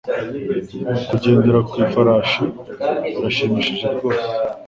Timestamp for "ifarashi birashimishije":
1.85-3.85